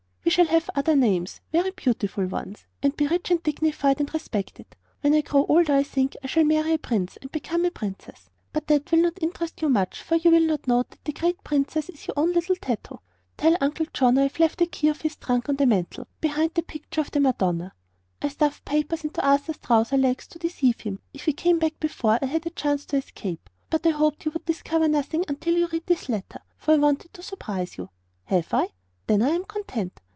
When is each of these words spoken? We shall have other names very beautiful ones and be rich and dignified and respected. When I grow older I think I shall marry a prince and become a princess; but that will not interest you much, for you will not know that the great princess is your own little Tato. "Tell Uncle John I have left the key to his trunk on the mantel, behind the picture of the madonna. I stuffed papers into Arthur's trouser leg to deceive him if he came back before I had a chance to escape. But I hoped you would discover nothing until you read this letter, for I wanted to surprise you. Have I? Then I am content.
We 0.23 0.33
shall 0.33 0.45
have 0.45 0.69
other 0.75 0.95
names 0.95 1.41
very 1.51 1.71
beautiful 1.71 2.25
ones 2.25 2.65
and 2.81 2.95
be 2.95 3.05
rich 3.05 3.31
and 3.31 3.43
dignified 3.43 3.99
and 3.99 4.13
respected. 4.13 4.77
When 5.01 5.13
I 5.13 5.19
grow 5.19 5.45
older 5.47 5.73
I 5.73 5.83
think 5.83 6.15
I 6.23 6.27
shall 6.27 6.45
marry 6.45 6.71
a 6.73 6.77
prince 6.77 7.17
and 7.21 7.29
become 7.33 7.65
a 7.65 7.71
princess; 7.71 8.29
but 8.53 8.67
that 8.67 8.89
will 8.93 8.99
not 9.01 9.21
interest 9.21 9.61
you 9.61 9.67
much, 9.67 10.01
for 10.01 10.15
you 10.15 10.31
will 10.31 10.39
not 10.45 10.67
know 10.69 10.83
that 10.89 11.03
the 11.03 11.11
great 11.11 11.43
princess 11.43 11.89
is 11.89 12.07
your 12.07 12.13
own 12.15 12.31
little 12.31 12.55
Tato. 12.55 13.01
"Tell 13.35 13.57
Uncle 13.59 13.87
John 13.93 14.17
I 14.17 14.21
have 14.23 14.39
left 14.39 14.59
the 14.59 14.67
key 14.67 14.87
to 14.87 14.93
his 15.03 15.17
trunk 15.17 15.49
on 15.49 15.57
the 15.57 15.65
mantel, 15.65 16.07
behind 16.21 16.51
the 16.53 16.63
picture 16.63 17.01
of 17.01 17.11
the 17.11 17.19
madonna. 17.19 17.73
I 18.21 18.29
stuffed 18.29 18.63
papers 18.63 19.03
into 19.03 19.25
Arthur's 19.27 19.57
trouser 19.57 19.97
leg 19.97 20.19
to 20.29 20.39
deceive 20.39 20.79
him 20.81 21.01
if 21.13 21.25
he 21.25 21.33
came 21.33 21.59
back 21.59 21.77
before 21.81 22.17
I 22.21 22.27
had 22.27 22.45
a 22.45 22.51
chance 22.51 22.85
to 22.85 22.95
escape. 22.97 23.49
But 23.69 23.85
I 23.85 23.89
hoped 23.89 24.23
you 24.23 24.31
would 24.31 24.45
discover 24.45 24.87
nothing 24.87 25.25
until 25.27 25.57
you 25.57 25.67
read 25.67 25.87
this 25.87 26.07
letter, 26.07 26.39
for 26.55 26.73
I 26.73 26.77
wanted 26.77 27.13
to 27.15 27.23
surprise 27.23 27.77
you. 27.77 27.89
Have 28.25 28.53
I? 28.53 28.69
Then 29.07 29.21
I 29.23 29.31
am 29.31 29.43
content. 29.43 29.99